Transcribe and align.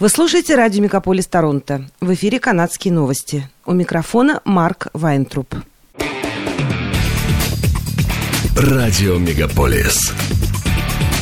Вы 0.00 0.08
слушаете 0.08 0.54
радио 0.54 0.82
«Мегаполис 0.82 1.26
Торонто». 1.26 1.84
В 2.00 2.14
эфире 2.14 2.40
«Канадские 2.40 2.90
новости». 2.90 3.46
У 3.66 3.74
микрофона 3.74 4.40
Марк 4.46 4.86
Вайнтруп. 4.94 5.54
Радио 8.56 9.18
«Мегаполис». 9.18 10.14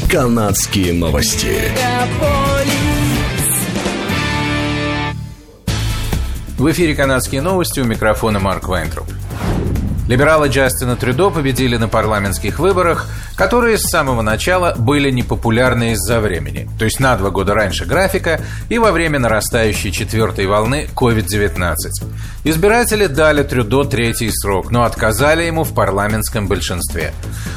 «Канадские 0.08 0.92
новости». 0.92 1.56
В 6.56 6.70
эфире 6.70 6.94
«Канадские 6.94 7.42
новости» 7.42 7.80
у 7.80 7.84
микрофона 7.84 8.38
Марк 8.38 8.68
Вайнтруп. 8.68 9.08
Либералы 10.06 10.46
Джастина 10.50 10.94
Трюдо 10.94 11.30
победили 11.30 11.76
на 11.76 11.88
парламентских 11.88 12.60
выборах, 12.60 13.10
которые 13.38 13.78
с 13.78 13.88
самого 13.88 14.20
начала 14.20 14.74
были 14.76 15.10
непопулярны 15.10 15.92
из-за 15.92 16.18
времени, 16.18 16.68
то 16.76 16.84
есть 16.84 16.98
на 16.98 17.16
два 17.16 17.30
года 17.30 17.54
раньше 17.54 17.86
графика 17.86 18.40
и 18.68 18.78
во 18.78 18.90
время 18.90 19.20
нарастающей 19.20 19.92
четвертой 19.92 20.46
волны 20.46 20.88
COVID-19. 20.94 21.76
Избиратели 22.42 23.06
дали 23.06 23.44
Трюдо 23.44 23.84
третий 23.84 24.30
срок, 24.32 24.72
но 24.72 24.82
отказали 24.82 25.44
ему 25.44 25.62
в 25.62 25.72
парламентском 25.72 26.48
большинстве. 26.48 27.12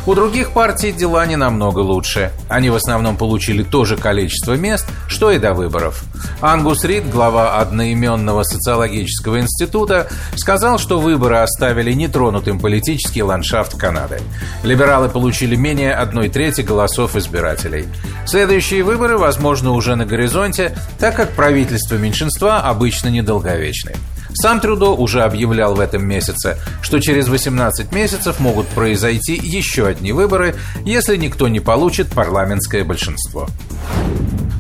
У 0.06 0.14
других 0.14 0.52
партий 0.52 0.92
дела 0.92 1.26
не 1.26 1.36
намного 1.36 1.80
лучше. 1.80 2.32
Они 2.48 2.70
в 2.70 2.76
основном 2.76 3.18
получили 3.18 3.64
то 3.64 3.84
же 3.86 3.98
количество 3.98 4.54
мест, 4.54 4.86
что 5.08 5.32
и 5.32 5.40
до 5.40 5.54
выборов. 5.54 6.04
Ангус 6.42 6.84
Рид, 6.84 7.10
глава 7.10 7.60
одноименного 7.60 8.44
социологического 8.44 9.40
института, 9.40 10.08
сказал, 10.36 10.78
что 10.78 11.00
выборы 11.00 11.38
оставили 11.38 11.94
нетронутым 11.94 12.60
политический 12.60 13.24
ландшафт 13.24 13.78
Канады. 13.78 14.20
Либералы 14.64 15.10
получили 15.10 15.56
менее 15.72 15.94
одной 15.94 16.28
трети 16.28 16.60
голосов 16.60 17.16
избирателей. 17.16 17.86
Следующие 18.26 18.84
выборы, 18.84 19.18
возможно, 19.18 19.72
уже 19.72 19.96
на 19.96 20.06
горизонте, 20.06 20.76
так 21.00 21.16
как 21.16 21.32
правительство 21.32 21.96
меньшинства 21.96 22.60
обычно 22.60 23.08
недолговечны. 23.08 23.94
Сам 24.34 24.60
Трюдо 24.60 24.90
уже 24.90 25.22
объявлял 25.22 25.76
в 25.76 25.80
этом 25.80 26.06
месяце, 26.06 26.58
что 26.82 27.00
через 27.00 27.30
18 27.30 27.94
месяцев 27.94 28.42
могут 28.42 28.68
произойти 28.68 29.40
еще 29.42 29.88
одни 29.88 30.12
выборы, 30.12 30.56
если 30.84 31.16
никто 31.16 31.48
не 31.48 31.62
получит 31.62 32.10
парламентское 32.10 32.84
большинство. 32.84 33.48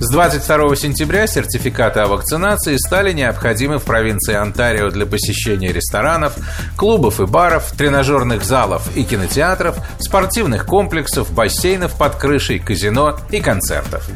С 0.03 0.09
22 0.09 0.75
сентября 0.77 1.27
сертификаты 1.27 1.99
о 1.99 2.07
вакцинации 2.07 2.75
стали 2.77 3.13
необходимы 3.13 3.77
в 3.77 3.83
провинции 3.83 4.33
Онтарио 4.33 4.89
для 4.89 5.05
посещения 5.05 5.71
ресторанов, 5.71 6.37
клубов 6.75 7.19
и 7.19 7.27
баров, 7.27 7.71
тренажерных 7.73 8.43
залов 8.43 8.89
и 8.97 9.03
кинотеатров, 9.03 9.77
спортивных 9.99 10.65
комплексов, 10.65 11.31
бассейнов 11.31 11.95
под 11.99 12.15
крышей, 12.15 12.57
казино 12.57 13.19
и 13.29 13.41
концертов. 13.41 14.09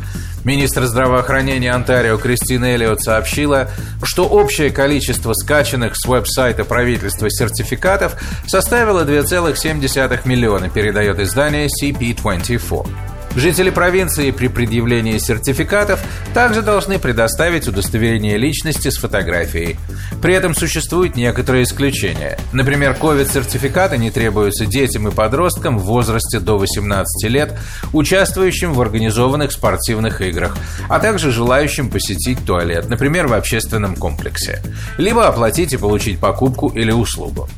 Министр 0.43 0.85
здравоохранения 0.85 1.71
Онтарио 1.71 2.17
Кристина 2.17 2.65
Эллиот 2.65 3.03
сообщила, 3.03 3.69
что 4.01 4.25
общее 4.25 4.71
количество 4.71 5.33
скачанных 5.33 5.97
с 5.97 6.07
веб-сайта 6.07 6.65
правительства 6.65 7.29
сертификатов 7.29 8.15
составило 8.47 9.05
2,7 9.05 10.21
миллиона, 10.25 10.67
передает 10.67 11.19
издание 11.19 11.67
CP24. 11.67 13.14
Жители 13.35 13.69
провинции 13.69 14.31
при 14.31 14.47
предъявлении 14.47 15.17
сертификатов 15.17 15.99
также 16.33 16.61
должны 16.61 16.99
предоставить 16.99 17.67
удостоверение 17.67 18.37
личности 18.37 18.89
с 18.89 18.97
фотографией. 18.97 19.77
При 20.21 20.33
этом 20.33 20.55
существуют 20.55 21.15
некоторые 21.15 21.63
исключения. 21.63 22.39
Например, 22.53 22.95
COVID-сертификаты 22.99 23.97
не 23.97 24.09
требуются 24.09 24.65
детям 24.65 25.07
и 25.07 25.11
подросткам 25.11 25.77
в 25.77 25.83
возрасте 25.83 26.39
до 26.39 26.57
18 26.57 27.29
лет, 27.29 27.59
участвующим 27.91 28.73
в 28.73 28.81
организованных 28.81 29.51
спортивных 29.51 30.21
играх, 30.21 30.55
а 30.87 30.99
также 30.99 31.31
желающим 31.31 31.89
посетить 31.89 32.45
туалет, 32.45 32.89
например, 32.89 33.27
в 33.27 33.33
общественном 33.33 33.95
комплексе, 33.95 34.61
либо 34.97 35.27
оплатить 35.27 35.73
и 35.73 35.77
получить 35.77 36.19
покупку 36.19 36.69
или 36.69 36.91
услугу. 36.91 37.49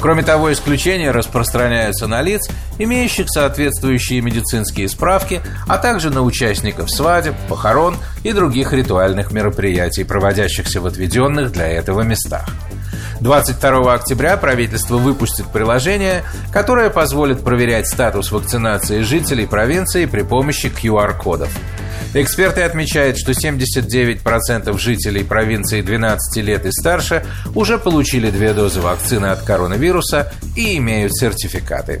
Кроме 0.00 0.22
того, 0.22 0.50
исключения 0.52 1.10
распространяются 1.10 2.06
на 2.06 2.22
лиц, 2.22 2.48
имеющих 2.78 3.26
соответствующие 3.28 4.22
медицинские 4.22 4.88
справки, 4.88 5.42
а 5.68 5.76
также 5.76 6.10
на 6.10 6.22
участников 6.22 6.90
свадеб, 6.90 7.34
похорон 7.48 7.96
и 8.22 8.32
других 8.32 8.72
ритуальных 8.72 9.30
мероприятий, 9.30 10.04
проводящихся 10.04 10.80
в 10.80 10.86
отведенных 10.86 11.52
для 11.52 11.68
этого 11.68 12.00
местах. 12.00 12.48
22 13.20 13.92
октября 13.92 14.38
правительство 14.38 14.96
выпустит 14.96 15.46
приложение, 15.48 16.24
которое 16.50 16.88
позволит 16.88 17.44
проверять 17.44 17.86
статус 17.86 18.32
вакцинации 18.32 19.02
жителей 19.02 19.46
провинции 19.46 20.06
при 20.06 20.22
помощи 20.22 20.66
QR-кодов. 20.66 21.50
Эксперты 22.12 22.62
отмечают, 22.62 23.18
что 23.18 23.32
79% 23.32 24.78
жителей 24.78 25.22
провинции 25.22 25.80
12 25.80 26.44
лет 26.44 26.66
и 26.66 26.72
старше 26.72 27.24
уже 27.54 27.78
получили 27.78 28.30
две 28.30 28.52
дозы 28.52 28.80
вакцины 28.80 29.26
от 29.26 29.42
коронавируса 29.42 30.32
и 30.56 30.76
имеют 30.78 31.14
сертификаты. 31.14 32.00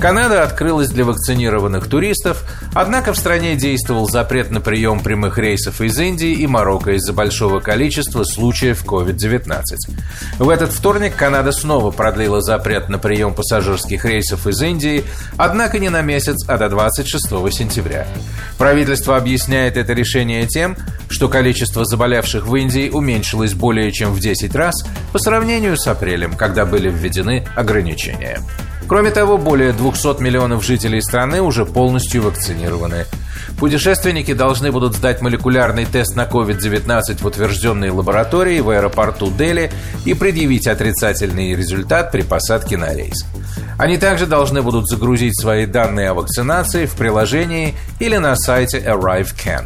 Канада 0.00 0.44
открылась 0.44 0.90
для 0.90 1.04
вакцинированных 1.04 1.88
туристов, 1.88 2.44
однако 2.72 3.12
в 3.12 3.18
стране 3.18 3.56
действовал 3.56 4.08
запрет 4.08 4.50
на 4.52 4.60
прием 4.60 5.00
прямых 5.00 5.38
рейсов 5.38 5.80
из 5.80 5.98
Индии 5.98 6.34
и 6.34 6.46
Марокко 6.46 6.92
из-за 6.92 7.12
большого 7.12 7.58
количества 7.58 8.22
случаев 8.22 8.84
COVID-19. 8.84 9.62
В 10.38 10.48
этот 10.48 10.70
вторник 10.70 11.16
Канада 11.16 11.50
снова 11.50 11.90
продлила 11.90 12.40
запрет 12.40 12.88
на 12.88 12.98
прием 12.98 13.34
пассажирских 13.34 14.04
рейсов 14.04 14.46
из 14.46 14.62
Индии, 14.62 15.04
однако 15.36 15.80
не 15.80 15.88
на 15.88 16.00
месяц, 16.00 16.48
а 16.48 16.58
до 16.58 16.68
26 16.68 17.26
сентября. 17.52 18.06
Правительство 18.56 19.16
объясняет 19.16 19.76
это 19.76 19.94
решение 19.94 20.46
тем, 20.46 20.76
что 21.08 21.28
количество 21.28 21.84
заболевших 21.84 22.46
в 22.46 22.54
Индии 22.54 22.88
уменьшилось 22.88 23.54
более 23.54 23.90
чем 23.90 24.12
в 24.12 24.20
10 24.20 24.54
раз 24.54 24.74
по 25.12 25.18
сравнению 25.18 25.76
с 25.76 25.88
апрелем, 25.88 26.34
когда 26.34 26.64
были 26.64 26.88
введены 26.88 27.44
ограничения. 27.56 28.40
Кроме 28.88 29.10
того, 29.10 29.36
более 29.36 29.74
200 29.74 30.22
миллионов 30.22 30.64
жителей 30.64 31.02
страны 31.02 31.42
уже 31.42 31.66
полностью 31.66 32.22
вакцинированы. 32.22 33.04
Путешественники 33.58 34.32
должны 34.32 34.72
будут 34.72 34.94
сдать 34.94 35.20
молекулярный 35.20 35.84
тест 35.84 36.16
на 36.16 36.24
COVID-19 36.24 37.20
в 37.20 37.26
утвержденной 37.26 37.90
лаборатории 37.90 38.60
в 38.60 38.70
аэропорту 38.70 39.30
Дели 39.30 39.70
и 40.06 40.14
предъявить 40.14 40.66
отрицательный 40.66 41.54
результат 41.54 42.10
при 42.10 42.22
посадке 42.22 42.78
на 42.78 42.94
рейс. 42.94 43.26
Они 43.78 43.98
также 43.98 44.26
должны 44.26 44.62
будут 44.62 44.88
загрузить 44.88 45.38
свои 45.38 45.66
данные 45.66 46.10
о 46.10 46.14
вакцинации 46.14 46.86
в 46.86 46.94
приложении 46.94 47.74
или 48.00 48.16
на 48.16 48.36
сайте 48.36 48.78
ArriveCan. 48.78 49.64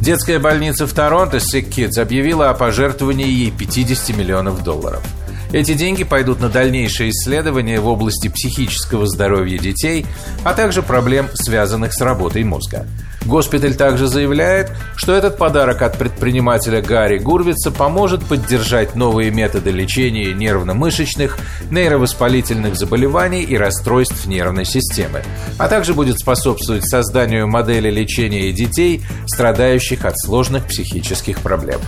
Детская 0.00 0.40
больница 0.40 0.88
в 0.88 0.92
Торонто 0.92 1.36
Sick 1.36 1.68
Kids 1.68 2.00
объявила 2.00 2.50
о 2.50 2.54
пожертвовании 2.54 3.28
ей 3.28 3.50
50 3.52 4.16
миллионов 4.16 4.64
долларов– 4.64 5.02
эти 5.52 5.74
деньги 5.74 6.04
пойдут 6.04 6.40
на 6.40 6.48
дальнейшие 6.48 7.10
исследования 7.10 7.80
в 7.80 7.88
области 7.88 8.28
психического 8.28 9.06
здоровья 9.06 9.58
детей, 9.58 10.06
а 10.44 10.54
также 10.54 10.82
проблем, 10.82 11.28
связанных 11.34 11.92
с 11.92 12.00
работой 12.00 12.44
мозга. 12.44 12.86
Госпиталь 13.26 13.74
также 13.74 14.06
заявляет, 14.06 14.72
что 14.96 15.12
этот 15.12 15.36
подарок 15.36 15.82
от 15.82 15.98
предпринимателя 15.98 16.80
Гарри 16.80 17.18
Гурвица 17.18 17.70
поможет 17.70 18.24
поддержать 18.24 18.94
новые 18.94 19.30
методы 19.30 19.70
лечения 19.70 20.32
нервно-мышечных, 20.32 21.38
нейровоспалительных 21.70 22.76
заболеваний 22.76 23.42
и 23.42 23.56
расстройств 23.56 24.26
нервной 24.26 24.64
системы, 24.64 25.22
а 25.58 25.68
также 25.68 25.94
будет 25.94 26.18
способствовать 26.18 26.88
созданию 26.88 27.46
модели 27.46 27.90
лечения 27.90 28.52
детей, 28.52 29.02
страдающих 29.26 30.04
от 30.04 30.18
сложных 30.18 30.66
психических 30.66 31.40
проблем. 31.40 31.80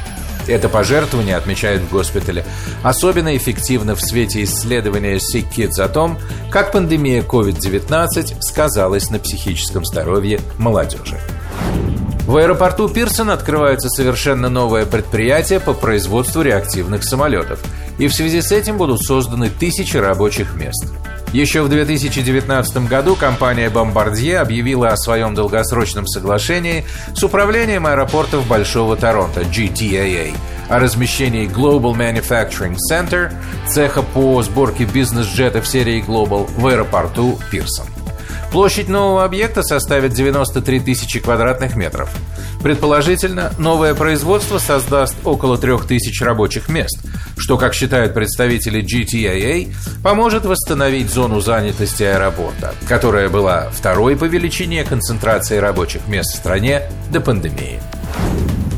Это 0.47 0.69
пожертвование, 0.69 1.37
отмечают 1.37 1.83
в 1.83 1.91
госпитале, 1.91 2.45
особенно 2.83 3.37
эффективно 3.37 3.95
в 3.95 4.01
свете 4.01 4.43
исследования 4.45 5.17
Sick 5.19 5.81
о 5.81 5.89
том, 5.89 6.19
как 6.51 6.73
пандемия 6.73 7.23
COVID-19 7.23 8.37
сказалась 8.41 9.11
на 9.11 9.19
психическом 9.19 9.85
здоровье 9.85 10.41
молодежи. 10.59 11.19
В 12.27 12.37
аэропорту 12.37 12.89
Пирсон 12.89 13.31
открывается 13.31 13.89
совершенно 13.89 14.49
новое 14.49 14.87
предприятие 14.87 15.59
по 15.59 15.75
производству 15.75 16.43
реактивных 16.43 17.03
самолетов, 17.03 17.61
и 17.99 18.07
в 18.07 18.15
связи 18.15 18.41
с 18.41 18.53
этим 18.53 18.77
будут 18.77 19.03
созданы 19.03 19.51
тысячи 19.51 19.97
рабочих 19.97 20.55
мест– 20.55 20.87
еще 21.33 21.63
в 21.63 21.69
2019 21.69 22.89
году 22.89 23.17
компания 23.17 23.71
Bombardier 23.71 24.37
объявила 24.37 24.89
о 24.89 24.97
своем 24.97 25.35
долгосрочном 25.35 26.07
соглашении 26.07 26.85
с 27.15 27.23
управлением 27.23 27.87
аэропортов 27.87 28.47
Большого 28.47 28.97
Торонто 28.97 29.41
GTAA 29.41 30.37
о 30.69 30.79
размещении 30.79 31.49
Global 31.49 31.95
Manufacturing 31.95 32.77
Center, 32.91 33.33
цеха 33.67 34.03
по 34.03 34.43
сборке 34.43 34.85
бизнес-джетов 34.85 35.67
серии 35.67 36.03
Global 36.03 36.49
в 36.57 36.67
аэропорту 36.67 37.39
Пирсон. 37.51 37.92
Площадь 38.53 38.89
нового 38.89 39.25
объекта 39.25 39.63
составит 39.63 40.13
93 40.13 40.81
тысячи 40.81 41.21
квадратных 41.21 41.75
метров. 41.75 42.11
Предположительно, 42.63 43.51
новое 43.59 43.95
производство 43.95 44.59
создаст 44.59 45.17
около 45.25 45.57
3000 45.57 46.23
рабочих 46.23 46.69
мест, 46.69 47.01
что, 47.39 47.57
как 47.57 47.73
считают 47.73 48.13
представители 48.13 48.83
GTAA, 48.83 49.75
поможет 50.03 50.45
восстановить 50.45 51.11
зону 51.11 51.41
занятости 51.41 52.03
аэропорта, 52.03 52.75
которая 52.87 53.31
была 53.31 53.71
второй 53.71 54.17
по 54.17 54.25
величине 54.25 54.85
концентрации 54.85 55.57
рабочих 55.57 56.07
мест 56.07 56.35
в 56.35 56.37
стране 56.37 56.83
до 57.11 57.23
пандемии. 57.23 57.81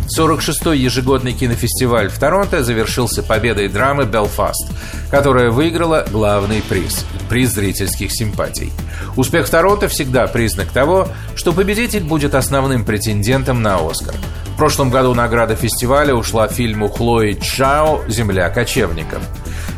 46-й 0.07 0.79
ежегодный 0.79 1.33
кинофестиваль 1.33 2.09
в 2.09 2.19
Торонто 2.19 2.63
завершился 2.63 3.23
победой 3.23 3.69
драмы 3.69 4.05
«Белфаст», 4.05 4.71
которая 5.11 5.51
выиграла 5.51 6.05
главный 6.11 6.63
приз– 6.63 7.07
приз 7.29 7.55
зрительских 7.55 8.13
симпатий. 8.13 8.73
Успех 9.17 9.49
Торонто 9.49 9.89
всегда 9.89 10.27
признак 10.27 10.69
того, 10.69 11.09
что 11.37 11.53
победитель 11.53 12.05
будет 12.05 12.35
основным 12.35 12.85
претендентом 12.85 13.63
на 13.63 13.77
«Оскар». 13.77 14.15
В 14.55 14.57
прошлом 14.57 14.91
году 14.91 15.15
награда 15.15 15.57
фестиваля 15.57 16.15
ушла 16.15 16.49
фильму 16.49 16.89
Хлои 16.89 17.33
Чао 17.33 18.05
«Земля 18.07 18.51
кочевников». 18.51 19.23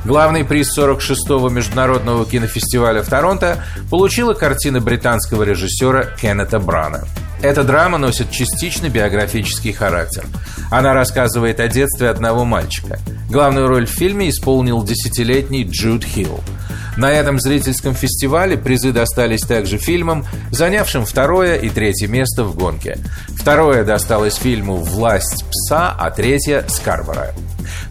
Главный 0.05 0.45
приз 0.45 0.77
46-го 0.77 1.49
международного 1.49 2.27
кинофестиваля 2.27 3.03
в 3.03 3.09
Торонто 3.09 3.65
получила 3.91 4.35
картина 4.35 4.81
британского 4.81 5.45
режиссера 5.45 6.05
Кеннета 6.05 6.59
Брана. 6.59 7.05
Эта 7.43 7.65
драма 7.65 7.99
носит 7.99 8.31
частично 8.31 8.89
биографический 8.89 9.73
характер. 9.73 10.25
Она 10.71 10.95
рассказывает 10.95 11.61
о 11.61 11.69
детстве 11.69 12.09
одного 12.09 12.45
мальчика. 12.45 12.99
Главную 13.31 13.69
роль 13.69 13.87
в 13.87 13.91
фильме 13.91 14.31
исполнил 14.31 14.83
десятилетний 14.83 15.65
Джуд 15.65 16.05
Хилл. 16.05 16.41
На 16.97 17.13
этом 17.13 17.39
зрительском 17.39 17.95
фестивале 17.95 18.57
призы 18.57 18.91
достались 18.91 19.43
также 19.43 19.77
фильмам, 19.77 20.25
занявшим 20.51 21.05
второе 21.05 21.57
и 21.57 21.69
третье 21.69 22.09
место 22.09 22.45
в 22.45 22.57
гонке. 22.57 22.99
Второе 23.39 23.85
досталось 23.85 24.37
фильму 24.37 24.77
«Власть 24.77 25.45
пса», 25.51 25.95
а 25.97 26.11
третье– 26.11 26.65
«Скарбора». 26.69 27.35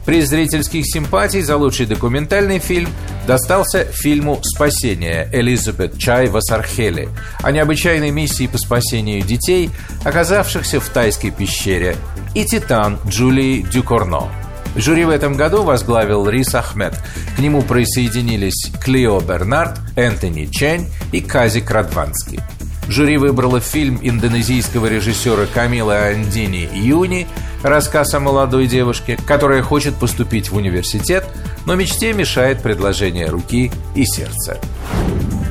Приз 0.05 0.29
зрительских 0.29 0.85
симпатий 0.85 1.41
за 1.41 1.57
лучший 1.57 1.87
документальный 1.87 2.59
фильм 2.59 2.89
достался 3.25 3.85
фильму 3.85 4.39
«Спасение» 4.43 5.27
Элизабет 5.33 5.97
Чай 5.97 6.27
Васархели 6.27 7.09
о 7.41 7.51
необычайной 7.51 8.11
миссии 8.11 8.45
по 8.45 8.59
спасению 8.59 9.23
детей, 9.23 9.71
оказавшихся 10.03 10.79
в 10.79 10.87
тайской 10.89 11.31
пещере, 11.31 11.95
и 12.35 12.45
«Титан» 12.45 12.99
Джулии 13.07 13.61
Дюкорно. 13.63 14.29
Жюри 14.75 15.05
в 15.05 15.09
этом 15.09 15.35
году 15.35 15.63
возглавил 15.63 16.29
Рис 16.29 16.53
Ахмед. 16.53 16.93
К 17.35 17.39
нему 17.39 17.61
присоединились 17.63 18.71
Клео 18.83 19.21
Бернард, 19.21 19.79
Энтони 19.95 20.45
Чэнь 20.45 20.87
и 21.13 21.21
Казик 21.21 21.71
Радванский. 21.71 22.41
Жюри 22.87 23.17
выбрало 23.17 23.59
фильм 23.59 23.99
индонезийского 24.01 24.85
режиссера 24.85 25.45
Камила 25.47 26.07
Андини 26.07 26.69
«Юни», 26.73 27.27
рассказ 27.63 28.13
о 28.13 28.19
молодой 28.19 28.67
девушке, 28.67 29.17
которая 29.25 29.63
хочет 29.63 29.95
поступить 29.95 30.51
в 30.51 30.55
университет, 30.55 31.25
но 31.65 31.75
мечте 31.75 32.13
мешает 32.13 32.61
предложение 32.61 33.27
руки 33.27 33.71
и 33.95 34.05
сердца. 34.05 34.59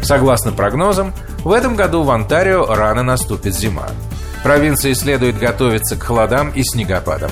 Согласно 0.03 0.53
прогнозам, 0.53 1.13
в 1.45 1.53
этом 1.53 1.77
году 1.77 2.03
в 2.03 2.11
Онтарио 2.11 2.67
рано 2.67 3.03
наступит 3.03 3.55
зима. 3.55 3.89
Провинции 4.45 4.93
следует 4.93 5.39
готовиться 5.39 5.97
к 5.97 6.03
холодам 6.03 6.51
и 6.51 6.63
снегопадам. 6.63 7.31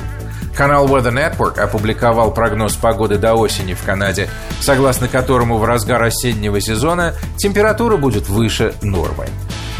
Канал 0.56 0.86
Weather 0.86 1.12
Network 1.12 1.60
опубликовал 1.60 2.32
прогноз 2.32 2.74
погоды 2.74 3.18
до 3.18 3.34
осени 3.34 3.74
в 3.74 3.82
Канаде, 3.84 4.28
согласно 4.60 5.08
которому 5.08 5.58
в 5.58 5.64
разгар 5.64 6.02
осеннего 6.02 6.60
сезона 6.60 7.14
температура 7.36 7.96
будет 7.96 8.28
выше 8.28 8.74
нормы. 8.82 9.26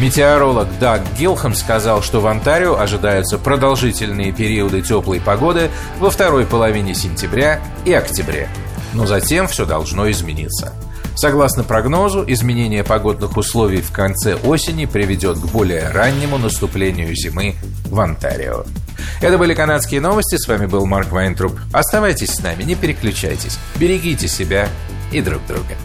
Метеоролог 0.03 0.67
Даг 0.81 1.01
Гилхэм 1.17 1.55
сказал, 1.55 2.03
что 2.03 2.21
в 2.21 2.27
Онтарио 2.27 2.77
ожидаются 2.77 3.39
продолжительные 3.39 4.33
периоды 4.33 4.83
теплой 4.83 5.21
погоды 5.21 5.71
во 6.01 6.11
второй 6.11 6.45
половине 6.45 6.93
сентября 6.93 7.61
и 7.85 7.93
октябре. 7.93 8.49
Но 8.95 9.07
затем 9.07 9.47
все 9.47 9.65
должно 9.65 10.11
измениться. 10.11 10.75
Согласно 11.15 11.63
прогнозу, 11.63 12.25
изменение 12.27 12.83
погодных 12.83 13.37
условий 13.37 13.81
в 13.81 13.93
конце 13.93 14.35
осени 14.35 14.87
приведет 14.87 15.39
к 15.39 15.47
более 15.47 15.89
раннему 15.91 16.37
наступлению 16.37 17.15
зимы 17.15 17.55
в 17.85 18.01
Онтарио. 18.01 18.65
Это 19.21 19.39
были 19.39 19.55
канадские 19.55 20.01
новости. 20.01 20.35
С 20.35 20.49
вами 20.49 20.67
был 20.67 20.85
Марк 20.85 21.13
Вайнтруп. 21.13 21.57
Оставайтесь 21.73 22.31
с 22.31 22.43
нами, 22.43 22.65
не 22.65 22.75
переключайтесь. 22.75 23.57
Берегите 23.77 24.27
себя 24.27 24.69
и 25.13 25.21
друг 25.21 25.47
друга. 25.47 25.77